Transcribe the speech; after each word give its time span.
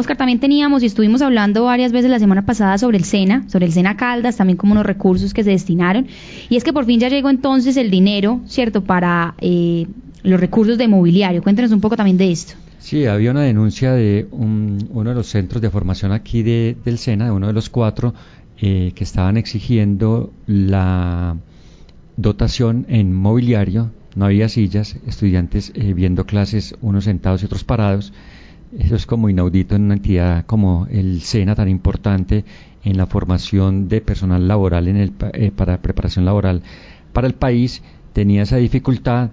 Oscar, 0.00 0.16
también 0.16 0.40
teníamos 0.40 0.82
y 0.82 0.86
estuvimos 0.86 1.22
hablando 1.22 1.64
varias 1.64 1.92
veces 1.92 2.10
la 2.10 2.18
semana 2.18 2.44
pasada 2.44 2.78
sobre 2.78 2.96
el 2.96 3.04
SENA, 3.04 3.44
sobre 3.48 3.66
el 3.66 3.72
SENA 3.72 3.96
Caldas, 3.96 4.36
también 4.36 4.56
como 4.56 4.72
unos 4.72 4.86
recursos 4.86 5.32
que 5.32 5.44
se 5.44 5.50
destinaron. 5.50 6.06
Y 6.48 6.56
es 6.56 6.64
que 6.64 6.72
por 6.72 6.86
fin 6.86 6.98
ya 6.98 7.08
llegó 7.08 7.30
entonces 7.30 7.76
el 7.76 7.90
dinero, 7.90 8.40
¿cierto?, 8.46 8.82
para 8.82 9.34
eh, 9.40 9.86
los 10.22 10.40
recursos 10.40 10.78
de 10.78 10.88
mobiliario. 10.88 11.42
Cuéntenos 11.42 11.70
un 11.70 11.80
poco 11.80 11.96
también 11.96 12.16
de 12.16 12.32
esto. 12.32 12.54
Sí, 12.78 13.04
había 13.04 13.30
una 13.30 13.42
denuncia 13.42 13.92
de 13.92 14.26
uno 14.30 15.10
de 15.10 15.14
los 15.14 15.26
centros 15.26 15.60
de 15.60 15.70
formación 15.70 16.12
aquí 16.12 16.42
de, 16.42 16.76
del 16.84 16.96
SENA, 16.96 17.26
de 17.26 17.30
uno 17.30 17.46
de 17.46 17.52
los 17.52 17.68
cuatro, 17.68 18.14
eh, 18.58 18.92
que 18.94 19.04
estaban 19.04 19.36
exigiendo 19.36 20.32
la 20.46 21.36
dotación 22.16 22.86
en 22.88 23.12
mobiliario. 23.12 23.90
No 24.14 24.24
había 24.24 24.48
sillas, 24.48 24.96
estudiantes 25.06 25.72
eh, 25.74 25.92
viendo 25.92 26.24
clases, 26.24 26.74
unos 26.80 27.04
sentados 27.04 27.42
y 27.42 27.46
otros 27.46 27.64
parados. 27.64 28.12
Eso 28.78 28.96
es 28.96 29.06
como 29.06 29.28
inaudito 29.28 29.74
en 29.74 29.82
una 29.82 29.94
entidad 29.94 30.46
como 30.46 30.86
el 30.90 31.22
SENA, 31.22 31.54
tan 31.54 31.68
importante 31.68 32.44
en 32.84 32.96
la 32.96 33.06
formación 33.06 33.88
de 33.88 34.00
personal 34.00 34.46
laboral 34.46 34.88
en 34.88 34.96
el, 34.96 35.12
eh, 35.32 35.50
para 35.54 35.82
preparación 35.82 36.24
laboral 36.24 36.62
para 37.12 37.26
el 37.26 37.34
país. 37.34 37.82
Tenía 38.12 38.42
esa 38.42 38.56
dificultad 38.56 39.30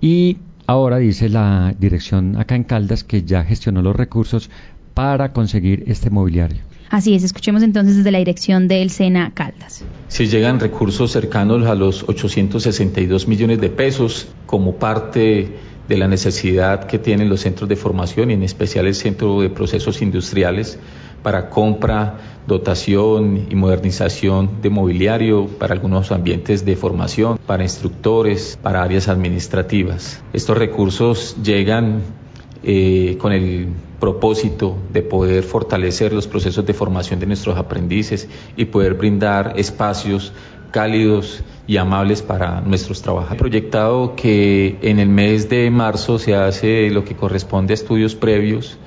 y 0.00 0.38
Ahora 0.68 0.98
dice 0.98 1.30
la 1.30 1.74
dirección 1.78 2.36
acá 2.36 2.54
en 2.54 2.62
Caldas 2.62 3.02
que 3.02 3.22
ya 3.22 3.42
gestionó 3.42 3.80
los 3.80 3.96
recursos 3.96 4.50
para 4.92 5.32
conseguir 5.32 5.84
este 5.86 6.10
mobiliario. 6.10 6.58
Así 6.90 7.14
es, 7.14 7.24
escuchemos 7.24 7.62
entonces 7.62 7.96
desde 7.96 8.10
la 8.10 8.18
dirección 8.18 8.68
del 8.68 8.90
SENA 8.90 9.32
Caldas. 9.32 9.82
Si 10.08 10.26
llegan 10.26 10.60
recursos 10.60 11.10
cercanos 11.10 11.66
a 11.66 11.74
los 11.74 12.06
862 12.06 13.28
millones 13.28 13.62
de 13.62 13.70
pesos 13.70 14.28
como 14.44 14.74
parte 14.74 15.56
de 15.88 15.96
la 15.96 16.06
necesidad 16.06 16.84
que 16.84 16.98
tienen 16.98 17.28
los 17.28 17.40
centros 17.40 17.68
de 17.68 17.76
formación 17.76 18.30
y 18.30 18.34
en 18.34 18.42
especial 18.42 18.86
el 18.86 18.94
Centro 18.94 19.40
de 19.40 19.50
Procesos 19.50 20.02
Industriales 20.02 20.78
para 21.22 21.50
compra, 21.50 22.18
dotación 22.46 23.46
y 23.50 23.54
modernización 23.54 24.62
de 24.62 24.70
mobiliario 24.70 25.46
para 25.46 25.74
algunos 25.74 26.12
ambientes 26.12 26.64
de 26.64 26.76
formación, 26.76 27.38
para 27.46 27.62
instructores, 27.62 28.58
para 28.62 28.82
áreas 28.82 29.08
administrativas. 29.08 30.22
Estos 30.32 30.56
recursos 30.56 31.36
llegan 31.42 32.02
eh, 32.62 33.16
con 33.20 33.32
el 33.32 33.68
propósito 34.00 34.76
de 34.92 35.02
poder 35.02 35.42
fortalecer 35.42 36.12
los 36.12 36.26
procesos 36.26 36.64
de 36.64 36.74
formación 36.74 37.18
de 37.18 37.26
nuestros 37.26 37.56
aprendices 37.56 38.28
y 38.56 38.66
poder 38.66 38.94
brindar 38.94 39.54
espacios 39.56 40.32
cálidos 40.70 41.42
y 41.66 41.76
amables 41.76 42.22
para 42.22 42.60
nuestros 42.60 43.02
trabajadores. 43.02 43.38
Proyectado 43.38 44.14
que 44.16 44.78
en 44.82 44.98
el 44.98 45.08
mes 45.08 45.48
de 45.48 45.70
marzo 45.70 46.18
se 46.18 46.34
hace 46.34 46.90
lo 46.90 47.04
que 47.04 47.14
corresponde 47.14 47.72
a 47.72 47.74
estudios 47.74 48.14
previos 48.14 48.78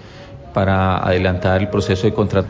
para 0.53 0.97
adelantar 0.97 1.61
el 1.61 1.69
proceso 1.69 2.07
de 2.07 2.13
contrato. 2.13 2.49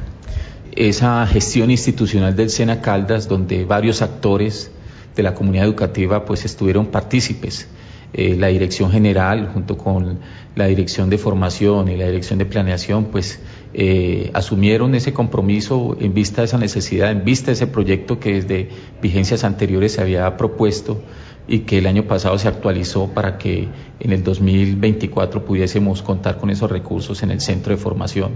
Esa 0.72 1.26
gestión 1.28 1.70
institucional 1.70 2.36
del 2.36 2.50
SENA 2.50 2.82
Caldas, 2.82 3.28
donde 3.28 3.66
varios 3.66 4.02
actores 4.02 4.72
de 5.16 5.24
la 5.24 5.34
comunidad 5.34 5.66
educativa 5.66 6.26
pues 6.26 6.46
estuvieron 6.46 6.88
partícipes. 6.88 7.68
Eh, 8.14 8.36
la 8.36 8.48
dirección 8.48 8.92
general 8.92 9.50
junto 9.54 9.78
con 9.78 10.20
la 10.56 10.66
dirección 10.66 11.10
de 11.10 11.18
formación 11.18 11.88
y 11.88 11.96
la 11.96 12.08
dirección 12.08 12.40
de 12.40 12.46
planeación 12.46 13.06
pues 13.06 13.40
eh, 13.74 14.32
asumieron 14.34 14.96
ese 14.96 15.14
compromiso 15.14 15.96
en 15.98 16.14
vista 16.14 16.42
de 16.42 16.46
esa 16.46 16.58
necesidad, 16.58 17.10
en 17.10 17.24
vista 17.24 17.48
de 17.48 17.54
ese 17.54 17.68
proyecto 17.68 18.20
que 18.20 18.34
desde 18.34 18.70
vigencias 19.02 19.46
anteriores 19.46 19.94
se 19.94 20.02
había 20.02 20.36
propuesto 20.36 21.02
y 21.48 21.60
que 21.60 21.78
el 21.78 21.88
año 21.88 22.04
pasado 22.04 22.38
se 22.38 22.50
actualizó 22.50 23.08
para 23.14 23.38
que 23.38 23.70
en 24.00 24.12
el 24.12 24.24
2024 24.24 25.46
pudiésemos 25.46 26.02
contar 26.02 26.38
con 26.38 26.50
esos 26.50 26.70
recursos 26.70 27.24
en 27.24 27.32
el 27.32 27.40
centro 27.40 27.72
de 27.74 27.78
formación. 27.78 28.32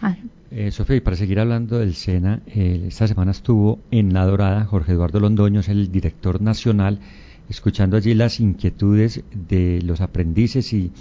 Ah. 0.00 0.16
Eh, 0.50 0.70
Sofía, 0.70 0.96
y 0.96 1.00
para 1.00 1.16
seguir 1.16 1.40
hablando 1.40 1.78
del 1.80 1.94
SENA, 1.94 2.40
eh, 2.46 2.84
esta 2.86 3.08
semana 3.08 3.32
estuvo 3.32 3.80
en 3.90 4.14
La 4.14 4.24
Dorada 4.24 4.64
Jorge 4.64 4.92
Eduardo 4.92 5.18
Londoño, 5.18 5.60
es 5.60 5.68
el 5.68 5.90
director 5.90 6.40
nacional, 6.40 7.00
escuchando 7.48 7.96
allí 7.96 8.14
las 8.14 8.40
inquietudes 8.40 9.22
de 9.48 9.80
los 9.82 10.00
aprendices 10.00 10.72
y, 10.72 10.92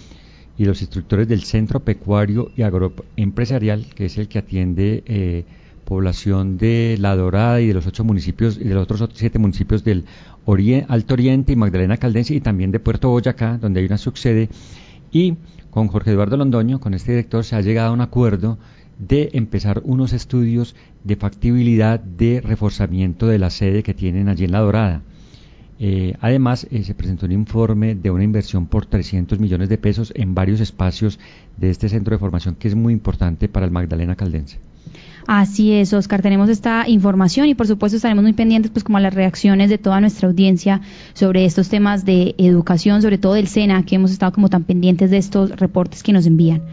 los 0.57 0.81
instructores 0.81 1.27
del 1.27 1.43
Centro 1.43 1.81
Pecuario 1.81 2.51
y 2.55 2.61
Agroempresarial, 2.61 3.87
que 3.95 4.05
es 4.05 4.17
el 4.17 4.27
que 4.27 4.39
atiende 4.39 5.03
eh, 5.07 5.45
población 5.83 6.57
de 6.57 6.95
La 6.99 7.15
Dorada 7.15 7.59
y 7.59 7.67
de 7.67 7.73
los 7.73 7.87
ocho 7.87 8.03
municipios 8.03 8.57
y 8.57 8.65
de 8.65 8.73
los 8.73 8.83
otros 8.83 9.09
siete 9.13 9.39
municipios 9.39 9.83
del 9.83 10.05
Alto 10.87 11.13
Oriente 11.13 11.53
y 11.53 11.55
Magdalena 11.55 11.97
Caldense 11.97 12.35
y 12.35 12.41
también 12.41 12.71
de 12.71 12.79
Puerto 12.79 13.09
Boyacá, 13.09 13.57
donde 13.57 13.79
hay 13.79 13.85
una 13.85 13.97
subsede. 13.97 14.49
Y 15.11 15.35
con 15.69 15.87
Jorge 15.87 16.11
Eduardo 16.11 16.37
Londoño, 16.37 16.79
con 16.79 16.93
este 16.93 17.11
director, 17.11 17.43
se 17.43 17.55
ha 17.55 17.61
llegado 17.61 17.89
a 17.89 17.93
un 17.93 18.01
acuerdo 18.01 18.57
de 18.99 19.31
empezar 19.33 19.81
unos 19.85 20.13
estudios 20.13 20.75
de 21.03 21.15
factibilidad 21.15 21.99
de 21.99 22.41
reforzamiento 22.41 23.27
de 23.27 23.39
la 23.39 23.49
sede 23.49 23.83
que 23.83 23.93
tienen 23.93 24.29
allí 24.29 24.45
en 24.45 24.51
La 24.51 24.59
Dorada. 24.59 25.01
Eh, 25.79 26.15
además, 26.21 26.67
eh, 26.71 26.83
se 26.83 26.93
presentó 26.93 27.25
un 27.25 27.31
informe 27.31 27.95
de 27.95 28.11
una 28.11 28.23
inversión 28.23 28.67
por 28.67 28.85
300 28.85 29.39
millones 29.39 29.69
de 29.69 29.77
pesos 29.77 30.13
en 30.15 30.35
varios 30.35 30.59
espacios 30.59 31.19
de 31.57 31.69
este 31.69 31.89
centro 31.89 32.15
de 32.15 32.19
formación 32.19 32.55
que 32.55 32.67
es 32.67 32.75
muy 32.75 32.93
importante 32.93 33.49
para 33.49 33.65
el 33.65 33.71
Magdalena 33.71 34.15
Caldense. 34.15 34.59
Así 35.25 35.71
es, 35.71 35.93
Oscar, 35.93 36.21
tenemos 36.21 36.49
esta 36.49 36.87
información 36.87 37.47
y 37.47 37.55
por 37.55 37.65
supuesto 37.65 37.95
estaremos 37.95 38.23
muy 38.23 38.33
pendientes 38.33 38.71
pues 38.71 38.83
como 38.83 38.97
a 38.97 39.01
las 39.01 39.13
reacciones 39.13 39.69
de 39.69 39.77
toda 39.77 40.01
nuestra 40.01 40.27
audiencia 40.27 40.81
sobre 41.13 41.45
estos 41.45 41.69
temas 41.69 42.03
de 42.03 42.35
educación, 42.37 43.01
sobre 43.01 43.17
todo 43.17 43.33
del 43.33 43.47
SENA, 43.47 43.83
que 43.85 43.95
hemos 43.95 44.11
estado 44.11 44.33
como 44.33 44.49
tan 44.49 44.65
pendientes 44.65 45.11
de 45.11 45.17
estos 45.17 45.51
reportes 45.51 46.03
que 46.03 46.11
nos 46.11 46.25
envían. 46.25 46.63